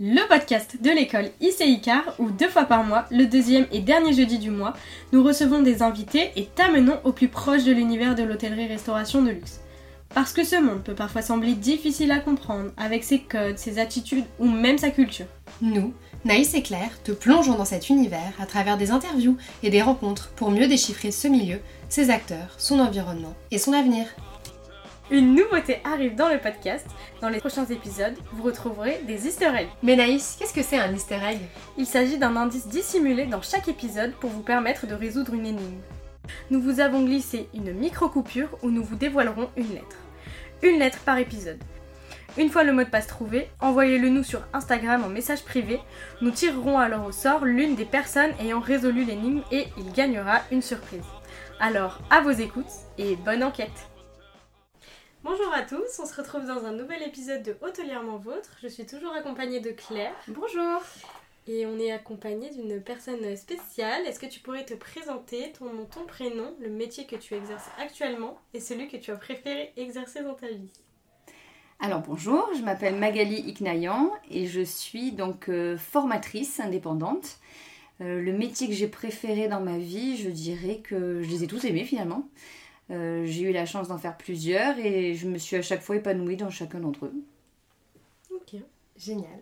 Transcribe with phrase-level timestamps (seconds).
[0.00, 4.38] le podcast de l'école ICICAR où deux fois par mois, le deuxième et dernier jeudi
[4.38, 4.74] du mois,
[5.12, 9.60] nous recevons des invités et t'amenons au plus proche de l'univers de l'hôtellerie-restauration de luxe.
[10.14, 14.24] Parce que ce monde peut parfois sembler difficile à comprendre avec ses codes, ses attitudes
[14.38, 15.26] ou même sa culture.
[15.60, 19.82] Nous, Naïs et Claire, te plongeons dans cet univers à travers des interviews et des
[19.82, 24.06] rencontres pour mieux déchiffrer ce milieu, ses acteurs, son environnement et son avenir.
[25.12, 26.86] Une nouveauté arrive dans le podcast.
[27.20, 29.68] Dans les prochains épisodes, vous retrouverez des easter eggs.
[29.82, 31.38] Mais Naïs, qu'est-ce que c'est un easter egg?
[31.76, 35.82] Il s'agit d'un indice dissimulé dans chaque épisode pour vous permettre de résoudre une énigme.
[36.50, 39.98] Nous vous avons glissé une micro-coupure où nous vous dévoilerons une lettre.
[40.62, 41.62] Une lettre par épisode.
[42.38, 45.78] Une fois le mot de passe trouvé, envoyez-le nous sur Instagram en message privé.
[46.22, 50.62] Nous tirerons alors au sort l'une des personnes ayant résolu l'énigme et il gagnera une
[50.62, 51.04] surprise.
[51.60, 52.64] Alors, à vos écoutes
[52.96, 53.91] et bonne enquête
[55.24, 58.56] Bonjour à tous, on se retrouve dans un nouvel épisode de Hôtelièrement Vôtre.
[58.60, 60.12] Je suis toujours accompagnée de Claire.
[60.26, 60.82] Bonjour
[61.46, 64.04] Et on est accompagné d'une personne spéciale.
[64.04, 67.68] Est-ce que tu pourrais te présenter ton nom, ton prénom, le métier que tu exerces
[67.78, 70.72] actuellement et celui que tu as préféré exercer dans ta vie?
[71.78, 77.38] Alors bonjour, je m'appelle Magali Iknayan et je suis donc euh, formatrice indépendante.
[78.00, 81.46] Euh, le métier que j'ai préféré dans ma vie, je dirais que je les ai
[81.46, 82.28] tous aimés finalement.
[82.92, 85.96] Euh, j'ai eu la chance d'en faire plusieurs et je me suis à chaque fois
[85.96, 87.14] épanouie dans chacun d'entre eux.
[88.30, 88.60] Ok,
[88.96, 89.40] génial.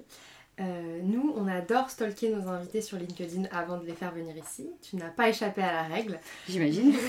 [0.60, 4.68] Euh, nous, on adore stalker nos invités sur LinkedIn avant de les faire venir ici.
[4.82, 6.18] Tu n'as pas échappé à la règle.
[6.48, 6.94] J'imagine.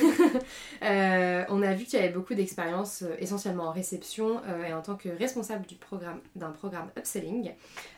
[0.83, 4.95] Euh, on a vu que tu avais beaucoup d'expérience essentiellement en réception et en tant
[4.95, 7.51] que responsable du programme, d'un programme upselling,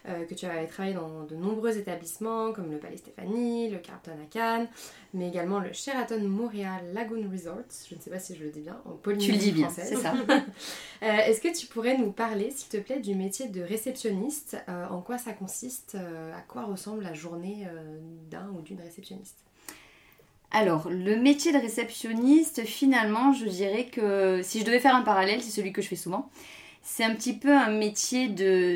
[0.05, 4.25] que tu avais travaillé dans de nombreux établissements comme le Palais Stéphanie, le Carlton à
[4.25, 4.67] Cannes,
[5.13, 7.87] mais également le Sheraton Montréal Lagoon Resorts.
[7.89, 9.69] Je ne sais pas si je le dis bien, en Polynésie Tu le dis bien,
[9.69, 10.13] c'est ça.
[11.01, 15.17] Est-ce que tu pourrais nous parler, s'il te plaît, du métier de réceptionniste En quoi
[15.17, 15.42] ça consiste
[15.95, 17.67] À quoi ressemble la journée
[18.29, 19.37] d'un ou d'une réceptionniste
[20.55, 25.41] alors, le métier de réceptionniste, finalement, je dirais que si je devais faire un parallèle,
[25.41, 26.29] c'est celui que je fais souvent.
[26.83, 28.29] C'est un petit peu un métier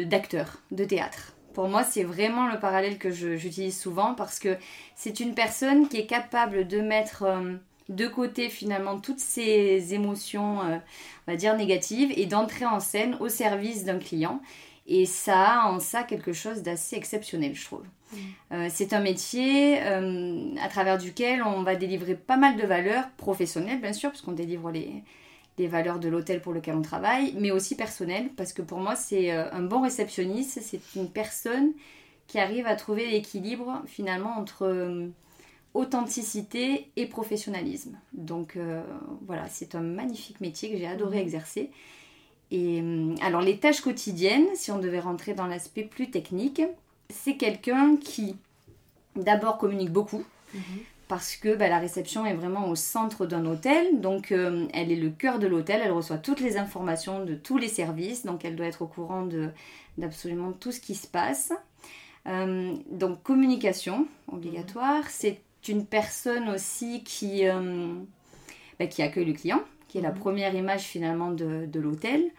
[0.06, 1.34] d'acteur, de théâtre.
[1.54, 4.58] Pour moi, c'est vraiment le parallèle que j'utilise souvent parce que
[4.96, 7.56] c'est une personne qui est capable de mettre euh,
[7.90, 10.78] de côté finalement toutes ses émotions, euh,
[11.28, 14.40] on va dire négatives, et d'entrer en scène au service d'un client.
[14.88, 17.84] Et ça a en ça quelque chose d'assez exceptionnel, je trouve.
[17.84, 18.18] Mmh.
[18.54, 23.82] Euh, c'est un métier à travers duquel on va délivrer pas mal de valeurs professionnelles,
[23.82, 25.04] bien sûr, parce qu'on délivre les,
[25.58, 28.96] les valeurs de l'hôtel pour lequel on travaille, mais aussi personnel, parce que pour moi,
[28.96, 31.74] c'est euh, un bon réceptionniste, c'est une personne
[32.28, 35.08] qui arrive à trouver l'équilibre finalement entre euh,
[35.74, 37.98] authenticité et professionnalisme.
[38.14, 38.84] Donc euh,
[39.26, 41.24] voilà, c'est un magnifique métier que j'ai adoré mhm.
[41.24, 41.72] exercer.
[42.52, 42.84] Et
[43.22, 46.62] alors les tâches quotidiennes, si on devait rentrer dans l'aspect plus technique,
[47.10, 48.36] c'est quelqu'un qui
[49.16, 50.24] d'abord communique beaucoup.
[50.54, 50.62] Mhm
[51.08, 54.98] parce que bah, la réception est vraiment au centre d'un hôtel, donc euh, elle est
[54.98, 58.56] le cœur de l'hôtel, elle reçoit toutes les informations de tous les services, donc elle
[58.56, 59.28] doit être au courant
[59.98, 61.54] d'absolument tout ce qui se passe.
[62.28, 65.10] Euh, donc communication obligatoire, mhm.
[65.10, 67.94] c'est une personne aussi qui, euh,
[68.80, 70.20] bah, qui accueille le client, qui est la mhm.
[70.20, 72.32] première image finalement de, de l'hôtel.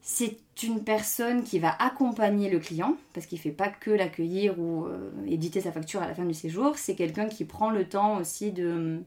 [0.00, 4.58] C'est une personne qui va accompagner le client, parce qu'il ne fait pas que l'accueillir
[4.58, 7.88] ou euh, éditer sa facture à la fin du séjour, c'est quelqu'un qui prend le
[7.88, 9.00] temps aussi de,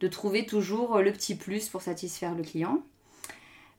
[0.00, 2.82] de trouver toujours le petit plus pour satisfaire le client.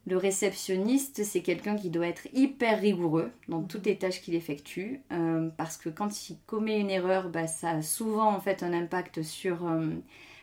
[0.06, 3.68] Le réceptionniste, c'est quelqu'un qui doit être hyper rigoureux dans mhm.
[3.68, 7.72] toutes les tâches qu'il effectue, euh, parce que quand il commet une erreur, bah, ça
[7.72, 9.90] a souvent en fait un impact sur euh,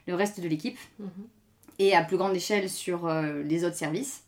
[0.07, 1.09] le reste de l'équipe mhm.
[1.81, 4.23] Et à plus grande échelle sur les autres services.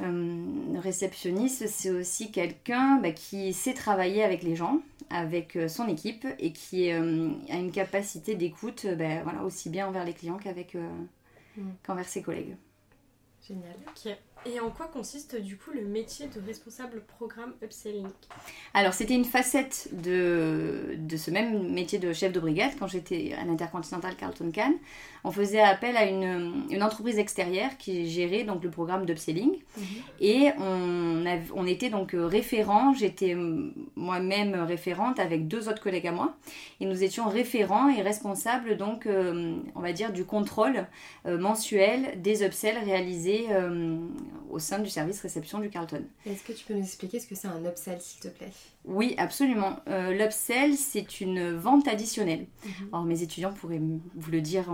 [0.00, 5.86] Euh, réceptionniste, c'est aussi quelqu'un bah, qui sait travailler avec les gens, avec euh, son
[5.86, 10.38] équipe et qui euh, a une capacité d'écoute bah, voilà, aussi bien envers les clients
[10.38, 11.62] qu'avec mm.
[11.84, 12.56] qu'envers ses collègues.
[13.46, 13.76] Génial.
[14.46, 18.06] Et en quoi consiste du coup le métier de responsable programme upselling?
[18.74, 23.34] Alors c'était une facette de, de, ce même métier de chef de brigade quand j'étais
[23.40, 24.76] à l'Intercontinental Carlton Cannes.
[25.26, 29.84] On faisait appel à une, une, entreprise extérieure qui gérait donc le programme d'upselling mhm.
[30.20, 31.24] et on,
[31.54, 33.34] on était donc référent, j'étais
[33.96, 36.34] moi-même référente avec deux autres collègues à moi
[36.80, 40.86] et nous étions référents et responsables donc euh, on va dire du contrôle
[41.26, 43.96] euh, mensuel des upsells réalisés euh,
[44.50, 46.02] au sein du service réception du Carlton.
[46.26, 48.52] Est-ce que tu peux nous expliquer ce que c'est un upsell, s'il te plaît?
[48.84, 49.76] Oui, absolument.
[49.88, 52.46] Euh, l'upsell, c'est une vente additionnelle.
[52.64, 52.88] Mhm.
[52.92, 53.80] Alors, mes étudiants pourraient
[54.14, 54.64] vous le dire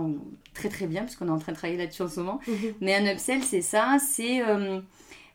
[0.53, 2.39] très très bien, parce qu'on est en train de travailler là-dessus en ce moment.
[2.47, 2.73] Mhm.
[2.81, 4.41] Mais un upsell, c'est ça, c'est...
[4.45, 4.81] Euh,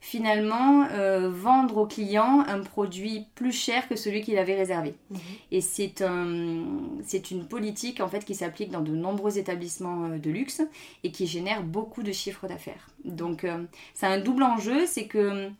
[0.00, 4.94] finalement euh, vendre au client un produit plus cher que celui qu'il avait réservé.
[5.10, 5.18] Mhm.
[5.52, 6.64] Et c'est un,
[7.02, 10.62] c'est une politique en fait qui s'applique dans de nombreux établissements euh, de luxe
[11.04, 12.88] et qui génère beaucoup de chiffres d'affaires.
[13.04, 13.64] Donc euh,
[13.94, 15.50] c'est un double enjeu, c'est que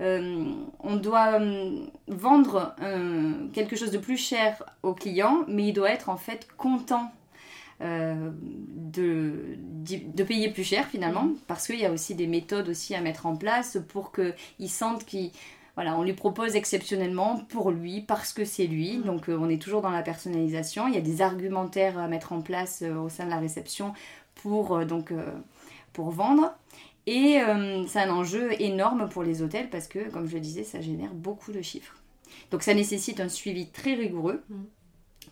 [0.00, 0.44] euh,
[0.80, 1.40] on doit
[2.06, 2.76] vendre
[3.54, 7.10] quelque chose de plus cher au client, mais il doit être en fait content
[7.82, 9.56] euh, de,
[10.14, 13.26] de payer plus cher finalement, parce qu'il y a aussi des méthodes aussi à mettre
[13.26, 15.30] en place pour qu'il sente qu'il
[15.76, 18.96] voilà, on lui propose exceptionnellement pour lui, parce que c'est lui.
[18.98, 19.04] Mhm.
[19.04, 20.88] Donc euh, on est toujours dans la personnalisation.
[20.88, 23.92] Il y a des argumentaires à mettre en place euh, au sein de la réception
[24.36, 25.12] pour, euh, donc,
[25.92, 26.52] pour vendre.
[27.08, 27.38] Et
[27.86, 31.14] c'est un enjeu énorme pour les hôtels parce que, comme je le disais, ça génère
[31.14, 31.94] beaucoup de chiffres.
[32.50, 34.66] Donc ça nécessite un suivi très rigoureux Mhm.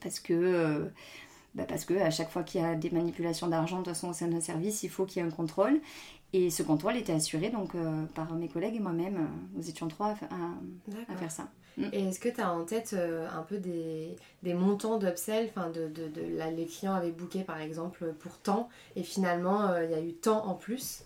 [0.01, 0.89] parce que,
[1.55, 4.09] bah, parce que à chaque fois qu'il y a des manipulations d'argent, de toute façon
[4.09, 5.81] au sein d'un service, il faut qu'il y ait un contrôle.
[6.33, 9.29] Et ce contrôle était assuré donc euh, par mes collègues et moi-même.
[9.55, 10.17] Nous étions trois à,
[11.17, 11.49] faire ça.
[11.93, 15.71] Et est-ce que tu as en tête euh, un peu des, des montants d'upsell Enfin,
[15.71, 19.85] de, de, de- là, les clients avaient booké par exemple pour tant et finalement euh,
[19.85, 21.05] il y a eu tant en plus?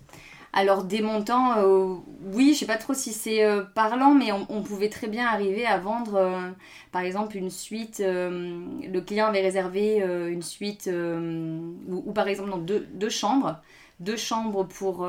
[0.53, 1.95] Alors des montants, euh,
[2.33, 5.27] oui, je sais pas trop si c'est euh, parlant, mais on, on pouvait très bien
[5.27, 6.51] arriver à vendre, euh,
[6.91, 8.01] par exemple, une suite.
[8.01, 13.61] euh, le client avait réservé une suite, ou, ou par exemple non, deux, deux chambres,
[14.01, 15.07] deux chambres pour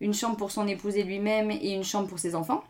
[0.00, 2.64] une chambre pour son épouse et lui-même et une chambre pour ses enfants.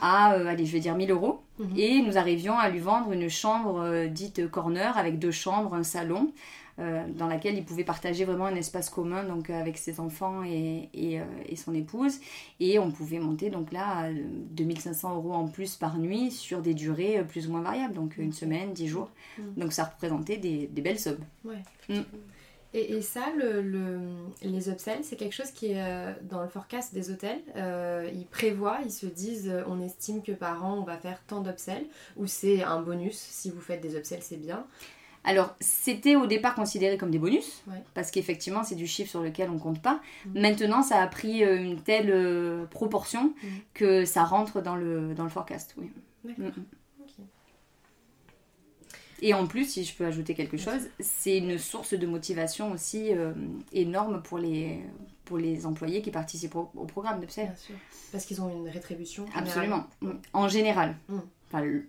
[0.00, 1.42] À, euh, allez, je vais dire 1000 euros.
[1.58, 1.72] Mhm.
[1.76, 6.32] Et nous arrivions à lui vendre une chambre dite corner avec deux chambres, un salon,
[7.16, 10.88] dans laquelle il pouvait partager vraiment un espace commun donc euh, avec ses enfants et,
[10.94, 12.18] et, euh, et son épouse.
[12.60, 14.14] Et on pouvait monter donc là à euh,
[14.50, 18.16] 2500 euros en plus par nuit sur des durées euh, plus ou moins variables, donc
[18.18, 19.10] une semaine, 10 jours.
[19.38, 19.54] Mhm.
[19.56, 21.24] Donc ça représentait des, des belles sommes.
[22.74, 23.98] Et, et ça, le, le-
[24.42, 27.40] les upsells, c'est quelque chose qui est euh, dans le forecast des hôtels.
[27.56, 31.18] Euh, ils prévoient, ils se disent euh, on estime que par an on va faire
[31.26, 31.86] tant d'upsells,
[32.18, 33.16] ou c'est un bonus.
[33.16, 34.66] Si vous faites des upsells, c'est bien.
[35.28, 37.82] Alors, c'était au départ considéré comme des bonus, Ouais.
[37.92, 40.00] parce qu'effectivement, c'est du chiffre sur lequel on compte pas.
[40.24, 40.40] Mhm.
[40.40, 43.50] Maintenant, ça a pris euh, une telle euh, proportion Mhm.
[43.74, 45.90] que ça rentre dans le, dans le forecast, oui.
[46.24, 46.62] D'accord.
[47.02, 47.24] Ok.
[49.20, 53.12] Et en plus, si je peux ajouter quelque chose, c'est une source de motivation aussi
[53.12, 53.34] euh,
[53.72, 54.80] énorme pour les,
[55.26, 57.46] pour les employés qui participent au, au programme d'Upsell.
[57.48, 57.74] Bien sûr.
[58.12, 59.26] Parce qu'ils ont une rétribution.
[59.34, 59.84] Absolument.
[60.32, 60.96] En général.
[61.48, 61.84] Enfin, le,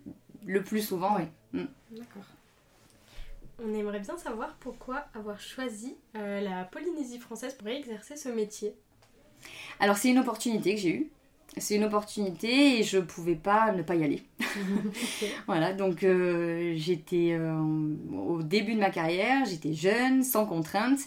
[0.46, 1.24] le plus souvent, oui.
[1.62, 1.66] Mm.
[1.92, 2.24] D'accord.
[3.64, 8.74] On aimerait bien savoir pourquoi avoir choisi euh, la Polynésie française pour exercer ce métier.
[9.80, 11.12] Alors, c'est une opportunité que j'ai eue.
[11.58, 14.24] C'est une opportunité et je pouvais pas ne pas y aller.
[15.48, 17.60] Voilà, donc euh, j'étais euh,
[18.14, 21.00] au début de ma carrière, j'étais jeune, sans contrainte.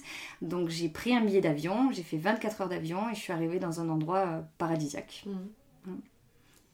[0.43, 3.61] Donc j'ai pris un billet d'avion, j'ai fait 24 heures d'avion et je suis arrivée
[3.61, 5.25] dans un endroit paradisiaque.
[5.27, 5.49] Mhm.
[5.87, 6.01] Mhm.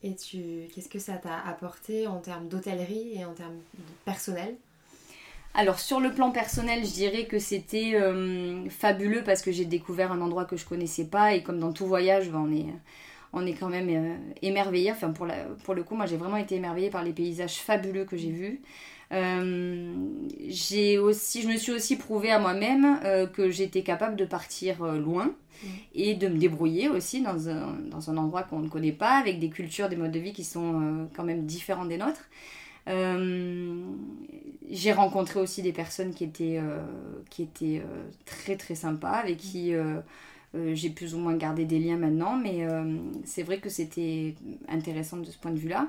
[0.03, 4.57] Et tu, qu'est-ce que ça t'a apporté en termes d'hôtellerie et en termes de personnel
[5.55, 10.13] Alors sur le plan personnel, je dirais que c'était euh, fabuleux parce que j'ai découvert
[10.13, 12.67] un endroit que je connaissais pas et comme dans tout voyage, ben, on est
[13.35, 14.93] on est quand même euh, émerveillé.
[14.93, 18.05] Enfin pour, la- pour le coup, moi j'ai vraiment été émerveillée par les paysages fabuleux
[18.05, 18.61] que j'ai vus.
[19.13, 19.95] Euh,
[20.49, 23.01] j'ai aussi, je me suis aussi prouvé à moi-même
[23.35, 25.79] que j'étais capable de partir loin Mhm.
[25.95, 29.41] et de me débrouiller aussi dans un, dans un endroit qu'on ne connaît pas, avec
[29.41, 32.25] des cultures, des modes de vie qui sont quand même différents des nôtres.
[32.89, 33.83] Euh,
[34.71, 36.81] j'ai rencontré aussi des personnes qui étaient, euh,
[37.31, 39.73] qui étaient euh, très très sympas, avec qui
[40.73, 42.67] j'ai plus ou moins gardé des liens maintenant, mais
[43.25, 44.35] c'est vrai que c'était
[44.69, 45.89] intéressant de ce point de vue-là.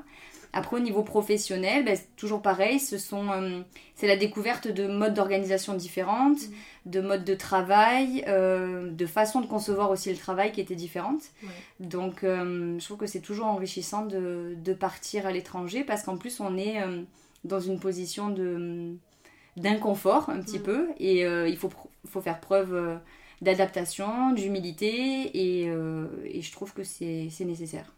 [0.52, 3.62] Après, au niveau professionnel, ben, c'est toujours pareil, ce sont, euh,
[3.96, 6.40] c'est la découverte de modes d'organisation différentes,
[6.88, 11.22] de modes de travail, euh, de façon de concevoir aussi le travail qui étaient différentes.
[11.44, 11.50] Ouais.
[11.80, 16.18] Donc, euh, je trouve que c'est toujours enrichissant de, de partir à l'étranger parce qu'en
[16.18, 16.78] plus, on est
[17.44, 18.96] dans une position de
[19.58, 20.64] d'inconfort un petit Mm.
[20.64, 21.70] peu et il faut,
[22.08, 23.00] faut faire preuve
[23.42, 24.88] d'adaptation, d'humilité
[25.34, 27.94] et, et je trouve que c'est c'est nécessaire.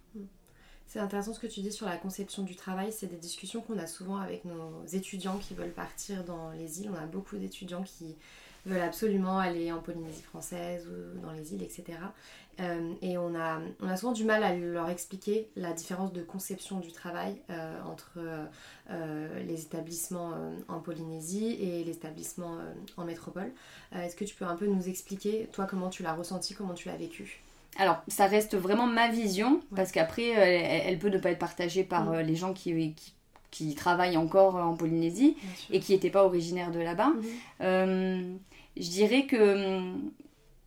[0.91, 2.91] C'est intéressant ce que tu dis sur la conception du travail.
[2.91, 6.89] C'est des discussions qu'on a souvent avec nos étudiants qui veulent partir dans les îles.
[6.93, 8.17] On a beaucoup d'étudiants qui
[8.65, 11.97] veulent absolument aller en Polynésie française ou dans les îles, etc.
[12.59, 16.23] Euh, et on a, on a souvent du mal à leur expliquer la différence de
[16.23, 18.45] conception du travail euh, entre euh,
[18.89, 23.53] euh, les établissements euh, en Polynésie et les établissements euh, en métropole.
[23.95, 26.73] Euh, Est-ce que tu peux un peu nous expliquer, toi, comment tu l'as ressenti, comment
[26.73, 27.41] tu l'as vécu?
[27.77, 31.39] Alors, ça reste vraiment ma vision, parce qu'après, euh, elle, elle peut ne pas être
[31.39, 32.13] partagée par Mm.
[32.13, 33.13] euh, les gens qui, qui,
[33.49, 35.35] qui travaillent encore en Polynésie
[35.71, 37.09] et qui n'étaient pas originaires de là-bas.
[37.09, 37.23] Mhm.
[37.61, 38.33] Euh,
[38.77, 40.11] je dirais que hum,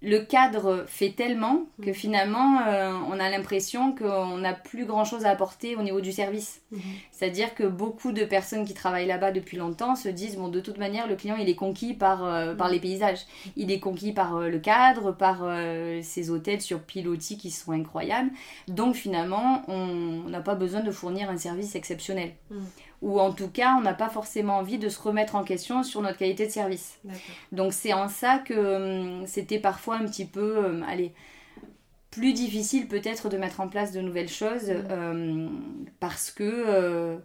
[0.05, 1.95] le cadre fait tellement que Mhm.
[1.95, 6.61] finalement, euh, on a l'impression qu'on n'a plus grand-chose à apporter au niveau du service.
[7.13, 10.77] C'est-à-dire que beaucoup de personnes qui travaillent là-bas depuis longtemps se disent bon de toute
[10.79, 13.21] manière le client il est conquis par, euh, par les paysages,
[13.57, 15.39] il est conquis par euh, le cadre, par
[16.03, 18.31] ces hôtels sur pilotis qui sont incroyables.
[18.69, 22.33] Donc finalement on n'a pas besoin de fournir un service exceptionnel.
[22.51, 22.57] Mm.
[23.05, 26.01] Ou en tout cas on n'a pas forcément envie de se remettre en question sur
[26.01, 26.99] notre qualité de service.
[27.53, 28.55] Donc c'est en ça que
[29.21, 31.13] hum, c'était parfois un petit peu, hum, allez,
[32.11, 34.93] plus difficile peut-être de mettre en place de nouvelles choses Mhm.
[34.93, 37.17] hum, parce que euh,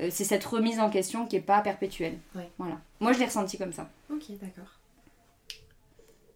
[0.00, 2.18] euh, c'est cette remise en question qui n'est pas perpétuelle.
[2.34, 2.50] Ouais.
[2.58, 2.80] Voilà.
[3.00, 3.88] Moi je l'ai ressenti comme ça.
[4.10, 4.80] Ok, d'accord.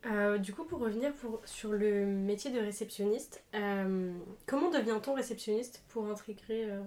[0.07, 4.13] Euh, du coup, pour revenir pour- sur le métier de réceptionniste, euh,
[4.47, 6.81] comment devient-on réceptionniste pour intégrer euh,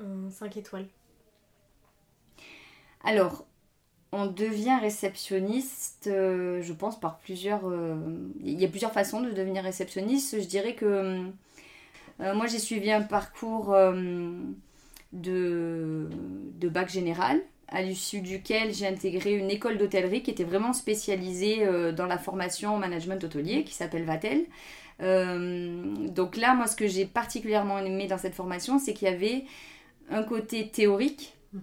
[0.00, 0.88] un 5 étoiles
[3.04, 3.46] Alors,
[4.12, 7.68] on devient réceptionniste, euh, je pense, par plusieurs...
[7.68, 7.96] euh,
[8.44, 10.40] Il y a plusieurs façons de devenir réceptionniste.
[10.40, 10.86] Je dirais que
[12.20, 13.74] euh, moi, j'ai suivi un parcours
[15.12, 16.08] de,
[16.58, 21.66] de bac général, à l'issue duquel j'ai intégré une école d'hôtellerie qui était vraiment spécialisée
[21.92, 24.44] dans la formation au management hôtelier, qui s'appelle Vatel.
[25.00, 29.44] Donc là, moi, ce que j'ai particulièrement aimé dans cette formation, c'est qu'il y avait
[30.10, 31.60] un côté théorique Mhm.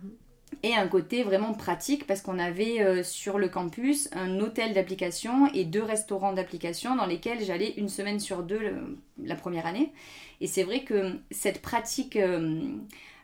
[0.63, 5.47] et un côté vraiment pratique parce qu'on avait euh, sur le campus un hôtel d'application
[5.53, 9.91] et deux restaurants d'application dans lesquels j'allais une semaine sur deux le- la première année.
[10.39, 12.61] Et c'est vrai que cette pratique euh,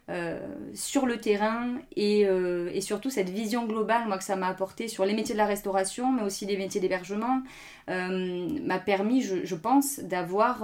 [0.09, 0.39] euh,
[0.73, 4.87] sur le terrain et, euh, et surtout cette vision globale moi, que ça m'a apporté
[4.87, 7.41] sur les métiers de la restauration mais aussi les métiers d'hébergement
[7.89, 10.63] euh, m'a permis, je, je pense, d'avoir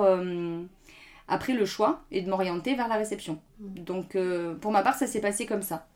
[1.28, 3.40] après le choix et de m'orienter vers la réception.
[3.60, 5.88] Donc euh, pour ma part, ça s'est passé comme ça.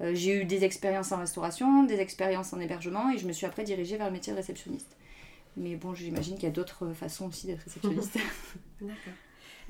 [0.00, 3.46] Euh, j'ai eu des expériences en restauration, des expériences en hébergement et je me suis
[3.46, 4.96] après dirigée vers le métier de réceptionniste.
[5.56, 8.18] Mais bon, j'imagine qu'il y a d'autres façons aussi d'être réceptionniste.
[8.80, 9.12] D'accord.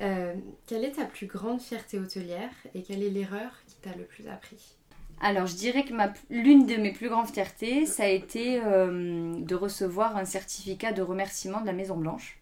[0.00, 0.34] Euh,
[0.66, 4.28] quelle est ta plus grande fierté hôtelière et quelle est l'erreur qui t'a le plus
[4.28, 4.76] appris?
[5.20, 9.54] Alors, je dirais que ma- l'une de mes plus grandes fiertés, ça a été de
[9.54, 12.39] recevoir un certificat de remerciement de la Maison Blanche.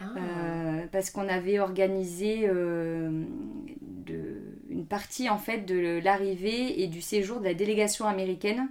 [0.00, 3.24] Ah, Euh, parce qu'on avait organisé euh,
[4.06, 8.68] de- une partie en fait de l'arrivée et du séjour de la délégation américaine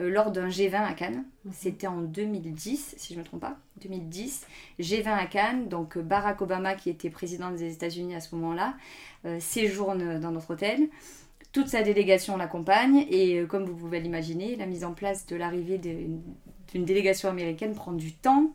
[0.00, 1.24] euh, lors d'un G20 à Cannes.
[1.44, 1.52] Mhm.
[1.54, 4.46] C'était en 2010, si je ne me trompe pas, 2010.
[4.78, 8.74] G20 à Cannes, donc Barack Obama qui était président des États-Unis à ce moment-là
[9.24, 10.88] euh, séjourne dans notre hôtel.
[11.52, 15.36] Toute sa délégation l'accompagne et euh, comme vous pouvez l'imaginer, la mise en place de
[15.36, 18.52] l'arrivée d'une délégation américaine prend du temps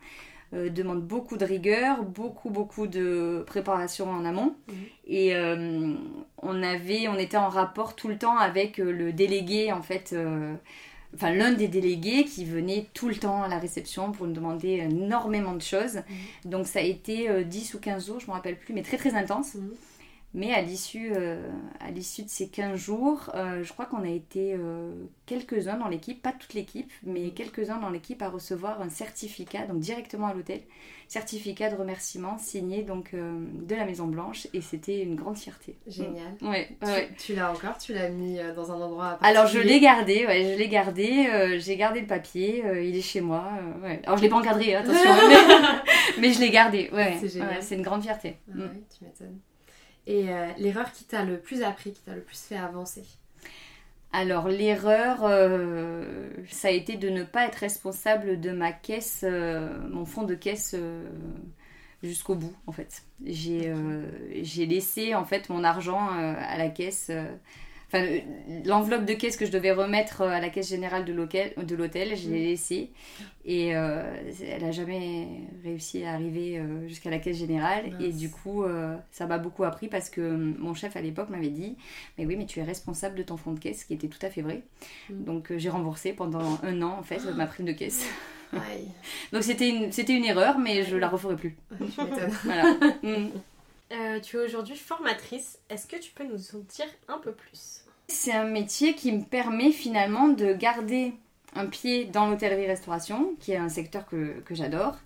[0.53, 4.55] euh, demande beaucoup de rigueur, beaucoup beaucoup de préparation en amont.
[4.67, 4.75] Mhm.
[5.07, 5.93] Et euh,
[6.41, 10.15] on avait, on était en rapport tout le temps avec euh, le délégué en fait,
[11.15, 14.69] enfin l'un des délégués qui venait tout le temps à la réception pour nous demander
[14.89, 16.01] énormément de choses.
[16.45, 18.97] Donc ça a été euh, 10 ou 15 jours, je me rappelle plus, mais très
[18.97, 19.55] très intense.
[19.55, 19.71] Mhm.
[20.33, 21.45] Mais à l'issue, euh,
[21.81, 24.93] à l'issue de ces 15 jours, euh, je crois qu'on a été euh,
[25.25, 29.79] quelques-uns dans l'équipe, pas toute l'équipe, mais quelques-uns dans l'équipe à recevoir un certificat, donc
[29.79, 30.61] directement à l'hôtel,
[31.09, 35.75] certificat de remerciement signé donc de la Maison Blanche, et c'était une grande fierté.
[35.85, 36.31] Génial.
[36.39, 36.47] Mm.
[36.49, 37.09] Ouais, Tu- ouais.
[37.19, 37.77] Tu, l'as encore?
[37.77, 41.75] Tu l'as mis dans un endroit Alors je l'ai gardé, ouais, je l'ai gardé, j'ai
[41.75, 43.49] gardé le papier, il est chez moi.
[43.83, 43.99] ouais.
[44.05, 46.89] Alors je l'ai pas encadré, hein, attention, mais, mais je l'ai gardé.
[46.93, 47.61] Ouais, C'est génial.
[47.61, 48.37] c'est une grande fierté.
[48.47, 48.69] Ah Mm.
[48.97, 49.39] tu m'étonnes.
[50.07, 53.03] Et euh, l'erreur qui t'a le plus appris, qui t'a le plus fait avancer?
[54.13, 59.69] Alors l'erreur, euh, ça a été de ne pas être responsable de ma caisse, euh,
[59.89, 61.09] mon fonds de caisse euh,
[62.03, 63.03] jusqu'au bout en fait.
[63.25, 63.73] J'ai
[64.65, 67.09] laissé en fait mon argent à la caisse,
[67.91, 68.05] enfin
[68.65, 72.29] l'enveloppe de caisse que je devais remettre euh, à la caisse générale de l'hôtel, je
[72.29, 72.91] l'ai laissée.
[73.43, 74.03] Et euh,
[74.47, 75.27] elle a jamais
[75.63, 77.91] réussi à arriver euh, jusqu'à la caisse générale.
[77.99, 81.49] Et du coup euh, ça m'a beaucoup appris parce que mon chef à l'époque m'avait
[81.49, 81.75] dit
[82.17, 84.23] mais oui mais tu es responsable de ton fonds de caisse ce qui était tout
[84.25, 84.63] à fait vrai.
[85.09, 85.23] Mm.
[85.23, 88.05] donc j'ai remboursé pendant un an en fait ma prime de caisse.
[88.53, 88.87] Aïe,
[89.31, 91.57] donc c'était une c'était une erreur mais je la referai plus.
[92.43, 92.75] Voilà.
[93.03, 93.29] Mm.
[93.91, 95.59] Euh, Tu es aujourd'hui formatrice.
[95.69, 97.80] Est-ce que tu peux nous en dire un peu plus?
[98.11, 101.13] C'est un métier qui me permet finalement de garder
[101.55, 104.97] un pied dans l'hôtellerie-restauration, qui est un secteur que, que j'adore,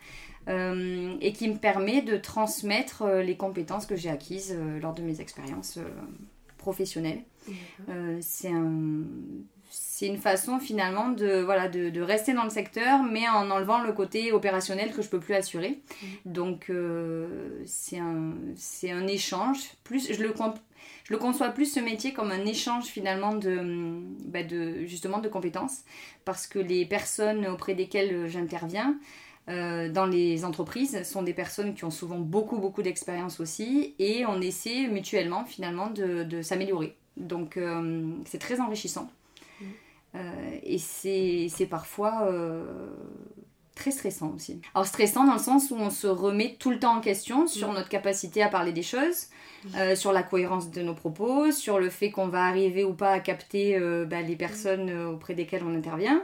[0.48, 4.94] euh, et qui me permet de transmettre euh, les compétences que j'ai acquises euh, lors
[4.94, 5.80] de mes expériences
[6.58, 7.24] professionnelles.
[8.22, 9.04] C'est un,
[9.70, 13.82] c'est une façon finalement de, voilà, de, de rester dans le secteur, mais en enlevant
[13.82, 15.82] le côté opérationnel que je peux plus assurer.
[16.26, 19.60] Donc euh, c'est un, échange.
[19.84, 20.34] Plus, je, le,
[21.06, 25.30] je le conçois plus ce métier comme un échange finalement de, bah, de, justement de
[25.30, 25.84] compétences,
[26.26, 28.98] parce que les personnes auprès desquelles j'interviens,
[29.48, 34.42] dans les entreprises sont des personnes qui ont souvent beaucoup beaucoup d'expérience aussi et on
[34.42, 36.98] essaie mutuellement finalement de, s'améliorer.
[37.16, 37.60] Donc
[38.26, 39.08] c'est très enrichissant.
[39.62, 40.18] Mmh.
[40.64, 42.28] et c'est parfois
[43.76, 44.62] très stressant aussi.
[44.74, 47.72] Alors stressant dans le sens où on se remet tout le temps en question sur
[47.74, 49.28] notre capacité à parler des choses,
[49.76, 53.12] euh, sur la cohérence de nos propos, sur le fait qu'on va arriver ou pas
[53.12, 56.24] à capter euh, bah, les personnes euh, auprès desquelles on intervient.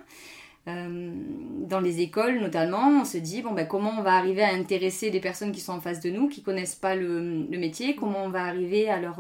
[0.66, 5.10] dans les écoles notamment, on se dit bon, bah, comment on va arriver à intéresser
[5.10, 8.24] les personnes qui sont en face de nous, qui connaissent pas le, le métier, comment
[8.24, 9.20] on va arriver à leur,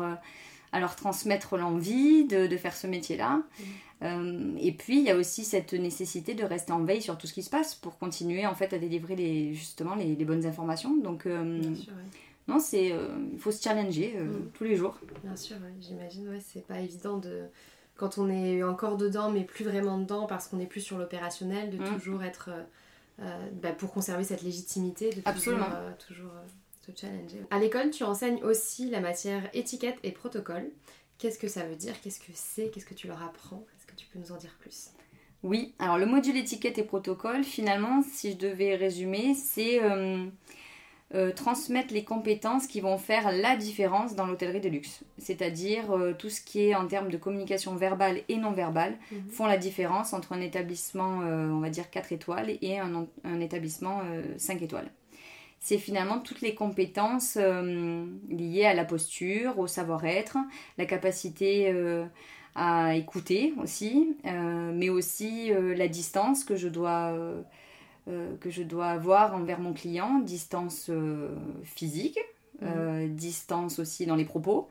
[0.72, 3.44] à leur transmettre l'envie de, de, faire ce métier-là.
[4.04, 7.28] Euh, et puis il y a aussi cette nécessité de rester en veille sur tout
[7.28, 10.96] ce qui se passe pour continuer en fait à délivrer les, justement les, bonnes informations.
[10.98, 11.62] Donc euh,
[12.48, 14.52] non, c'est euh, il faut se challenger mm.
[14.54, 14.98] tous les jours.
[15.24, 16.28] Bien sûr, j'imagine.
[16.30, 17.44] Ouais, c'est pas évident de
[17.96, 21.70] quand on est encore dedans mais plus vraiment dedans parce qu'on est plus sur l'opérationnel
[21.70, 21.94] de mm.
[21.94, 22.50] toujours être
[23.62, 25.68] bah, pour conserver cette légitimité de Absolument.
[26.08, 26.32] toujours,
[26.96, 27.42] challenger.
[27.50, 30.70] À l'école, tu enseignes aussi la matière étiquette et protocole.
[31.18, 32.00] Qu'est-ce que ça veut dire?
[32.02, 32.70] Qu'est-ce que c'est?
[32.70, 33.64] Qu'est-ce que tu leur apprends?
[33.96, 34.90] Tu peux nous en dire plus?
[35.44, 40.26] Oui, alors le module étiquette et protocole, finalement, si je devais résumer, c'est euh,
[41.16, 45.04] euh, transmettre les compétences qui vont faire la différence dans l'hôtellerie de luxe.
[45.18, 49.30] C'est-à-dire euh, tout ce qui est en termes de communication verbale et non verbale mhm.
[49.30, 54.02] font la différence entre un établissement, on va dire 4 étoiles, et un, un établissement
[54.38, 54.92] 5 étoiles
[55.62, 60.38] c'est finalement toutes les compétences liées à la posture, au savoir-être,
[60.78, 61.72] la capacité
[62.56, 67.42] à écouter aussi, euh, mais aussi euh, la distance que je dois euh,
[68.40, 70.90] que je dois avoir envers mon client, distance
[71.64, 72.20] physique,
[72.60, 73.16] mhm.
[73.16, 74.68] distance aussi dans les propos.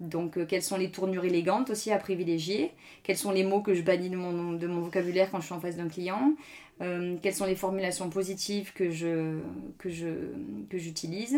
[0.00, 2.72] Donc, quelles sont les tournures élégantes aussi à privilégier?
[3.02, 5.54] Quels sont les mots que je bannis de mon, de mon vocabulaire quand je suis
[5.54, 6.32] en face d'un client?
[6.80, 9.38] Quelles sont les formulations positives que je
[9.78, 10.08] que je
[10.70, 11.36] que j'utilise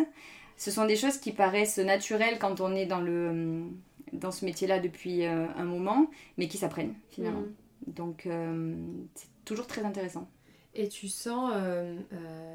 [0.56, 3.64] Ce sont des choses qui paraissent naturelles quand on est dans le
[4.12, 7.40] dans ce métier-là depuis euh, un moment, mais qui s'apprennent finalement.
[7.40, 7.92] Mm.
[7.92, 8.74] Donc euh,
[9.14, 10.28] c'est toujours très intéressant.
[10.74, 11.98] Et tu sens, euh,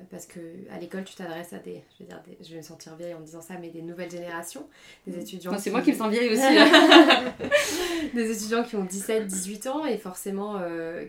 [0.10, 0.40] parce que
[0.72, 3.20] à l'école tu t'adresses à des je, vais dire je vais me sentir vieille en
[3.20, 4.68] disant ça, mais des nouvelles générations,
[5.06, 5.22] des mm.
[5.22, 5.58] étudiants.
[5.60, 6.42] C'est moi qui me sens vieille aussi.
[6.42, 7.34] Hein.
[8.16, 10.60] des étudiants qui ont 17, 18 ans et forcément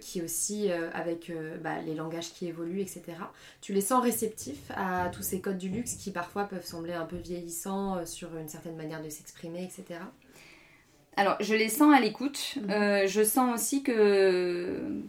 [0.01, 3.03] qui aussi, avec bah, les langages qui évoluent, etc.,
[3.63, 7.07] tu les sens réceptifs à tous ces codes du luxe qui parfois peuvent sembler un
[7.07, 10.01] peu vieillissants sur une certaine manière de s'exprimer, etc.
[11.19, 12.55] Alors, je les sens à l'écoute.
[12.71, 15.01] Euh, je sens aussi que euh,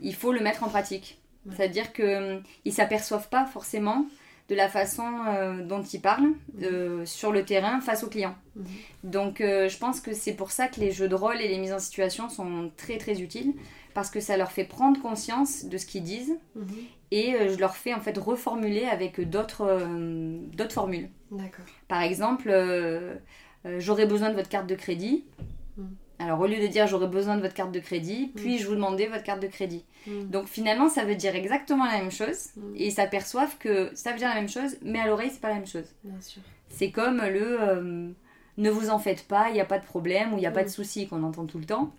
[0.00, 1.18] il faut le mettre en pratique.
[1.56, 4.06] C'est-à-dire qu'ils euh, ne s'aperçoivent pas forcément
[4.48, 5.04] de la façon
[5.66, 7.04] dont ils parlent mhm.
[7.04, 8.34] sur le terrain face aux clients.
[8.56, 8.64] Mhm.
[9.04, 11.74] Donc, je pense que c'est pour ça que les jeux de rôle et les mises
[11.74, 13.52] en situation sont très très utiles
[13.92, 16.38] parce que ça leur fait prendre conscience de ce qu'ils disent
[17.10, 19.86] et je leur fais en fait reformuler avec d'autres
[20.56, 21.10] d'autres formules.
[21.86, 22.50] Par exemple,
[23.76, 25.26] j'aurais besoin de votre carte de crédit.
[26.18, 26.22] Mm.
[26.22, 28.38] Alors au lieu de dire j'aurais besoin de votre carte de crédit, mm.
[28.38, 29.84] puis je vous demander votre carte de crédit.
[30.06, 30.24] Mm.
[30.24, 34.18] Donc finalement ça veut dire exactement la même chose et ils s'aperçoivent que ça veut
[34.18, 35.86] dire la même chose, mais à l'oreille c'est pas la même chose.
[36.68, 38.10] C'est comme le euh,
[38.56, 40.50] ne vous en faites pas, il n'y a pas de problème ou il n'y a
[40.50, 41.92] pas de souci qu'on entend tout le temps.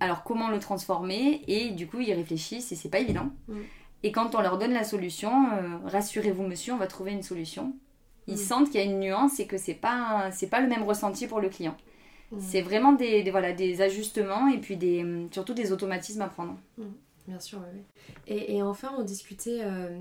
[0.00, 1.42] Alors comment le transformer?
[1.48, 3.30] Et du coup ils réfléchissent et c'est pas évident.
[4.04, 7.74] Et quand on leur donne la solution, euh, rassurez-vous monsieur, on va trouver une solution.
[8.28, 10.82] Ils sentent qu'il y a une nuance et que c'est pas c'est pas le même
[10.82, 11.76] ressenti pour le client.
[12.30, 12.38] Mm.
[12.40, 16.58] C'est vraiment des, voilà, des ajustements et puis des, surtout des automatismes à prendre.
[16.76, 16.84] Mm.
[17.28, 17.82] Bien sûr, oui.
[18.26, 19.98] Et, et, enfin, on discutait euh,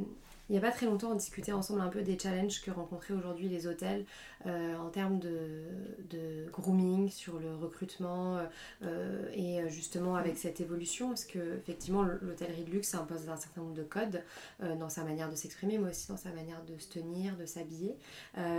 [0.50, 3.14] il n'y a pas très longtemps, on discutait ensemble un peu des challenges que rencontraient
[3.14, 4.06] aujourd'hui les hôtels
[4.46, 8.40] euh, en termes de, grooming sur le recrutement
[8.82, 13.62] euh, et justement avec cette évolution, parce que effectivement l'hôtellerie de luxe impose un certain
[13.62, 14.24] nombre de codes
[14.64, 17.46] euh, dans sa manière de s'exprimer, mais aussi dans sa manière de se tenir, de
[17.46, 17.96] s'habiller,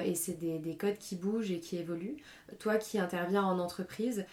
[0.04, 2.16] et c'est des, codes qui bougent et qui évoluent.
[2.58, 4.24] Toi qui interviens en entreprise,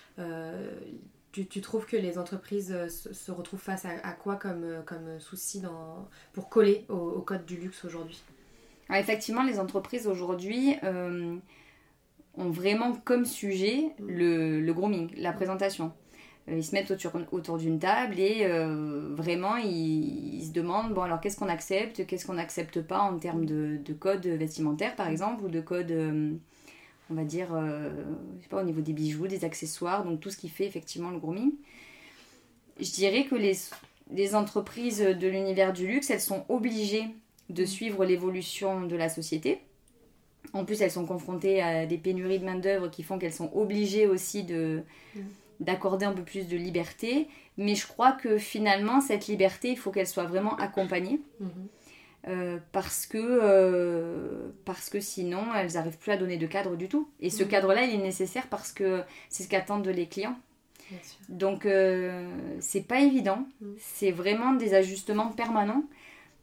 [1.43, 5.59] tu, trouves que les entreprises euh, se, retrouvent face à, quoi comme, euh, comme souci
[5.59, 8.21] dans, pour coller au, code du luxe aujourd'hui?
[8.93, 11.35] Effectivement, les entreprises aujourd'hui euh,
[12.35, 14.07] ont vraiment comme sujet mm.
[14.07, 15.91] le, grooming, la présentation.
[16.47, 18.47] Ils se mettent autour, autour d'une table et
[19.15, 23.47] vraiment ils, se demandent bon alors qu'est-ce qu'on accepte, qu'est-ce qu'on n'accepte pas en termes
[23.47, 25.91] de, de, code vestimentaire par exemple ou de code
[27.09, 27.89] on va dire, euh,
[28.37, 31.11] je sais pas, au niveau des bijoux, des accessoires, donc tout ce qui fait effectivement
[31.11, 31.51] le grooming.
[32.79, 33.55] Je dirais que les,
[34.11, 37.05] les entreprises de l'univers du luxe, elles sont obligées
[37.49, 37.67] de mm.
[37.67, 39.59] suivre l'évolution de la société.
[40.53, 44.07] En plus, elles sont confrontées à des pénuries de main-d'œuvre qui font qu'elles sont obligées
[44.07, 44.83] aussi de,
[45.15, 45.19] mm.
[45.59, 47.27] d'accorder un peu plus de liberté.
[47.57, 51.21] Mais je crois que finalement, cette liberté, il faut qu'elle soit vraiment accompagnée.
[51.41, 51.67] Mm-hmm.
[52.27, 56.89] Euh, parce, que, euh, parce que sinon, elles n'arrivent plus à donner de cadre du
[56.89, 57.09] tout.
[57.19, 57.49] Et ce Mhm.
[57.49, 60.37] cadre-là, il est nécessaire parce que c'est ce qu'attendent les clients.
[60.89, 61.19] Bien sûr.
[61.29, 63.47] Donc, euh, c'est pas évident.
[63.59, 63.79] Mhm.
[63.79, 65.83] C'est vraiment des ajustements permanents.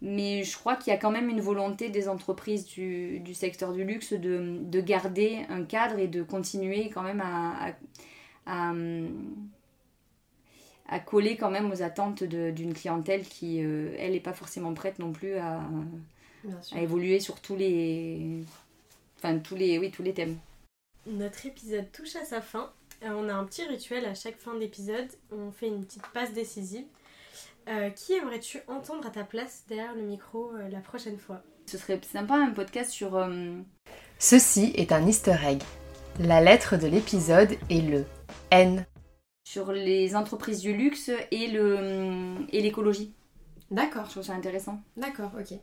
[0.02, 3.72] Mais je crois qu'il y a quand même une volonté des entreprises du, du secteur
[3.72, 7.68] du luxe de, de garder un cadre et de continuer quand même à,
[8.46, 8.74] à, à,
[10.92, 14.74] à coller quand même aux attentes de- d'une clientèle qui, euh, elle, n'est pas forcément
[14.74, 15.60] prête non plus à,
[16.72, 18.44] à évoluer sur tous les,
[19.18, 20.36] enfin, tous les, oui, tous les thèmes.
[21.06, 22.70] Notre épisode touche à sa fin.
[23.02, 25.08] Euh, on a un petit rituel à chaque fin d'épisode.
[25.32, 26.84] On fait une petite passe décisive.
[27.68, 31.42] Euh, qui aimerais-tu entendre à ta place derrière le micro euh, la prochaine fois?
[31.66, 33.54] Ce serait sympa un podcast sur euh,
[34.18, 35.62] Ceci est un easter egg.
[36.20, 38.04] La lettre de l'épisode est le
[38.50, 38.84] N.
[39.44, 43.12] sur les entreprises du luxe et le et l'écologie.
[43.70, 44.80] D'accord, Je trouve ça intéressant.
[44.96, 45.58] d'accord, ok.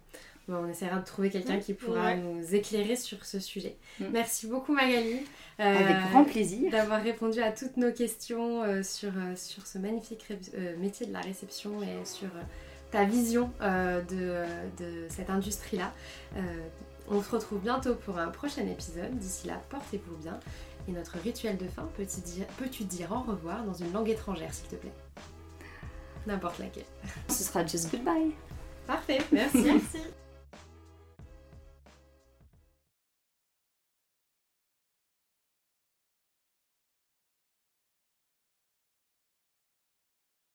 [0.47, 2.17] Bon, on essaiera de trouver quelqu'un qui pourra Ouais.
[2.17, 3.75] nous éclairer sur ce sujet.
[3.99, 4.05] Mm.
[4.11, 5.19] Merci beaucoup Magali.
[5.59, 6.71] euh, Avec grand plaisir.
[6.71, 11.13] D'avoir répondu à toutes nos questions euh, sur, euh, sur ce magnifique euh, métier de
[11.13, 12.41] la réception et sur euh,
[12.89, 15.93] ta vision euh, de, de cette industrie-là.
[16.35, 16.39] Euh,
[17.11, 19.15] on se retrouve bientôt pour un prochain épisode.
[19.19, 20.39] D'ici là, portez-vous bien.
[20.87, 24.75] Et notre rituel de fin, peux-tu dire, au revoir dans une langue étrangère, s'il te
[24.75, 24.93] plaît?
[26.25, 26.85] N'importe laquelle.
[27.27, 28.31] Ce sera just goodbye.
[28.87, 29.63] Parfait, merci.
[29.63, 29.97] Merci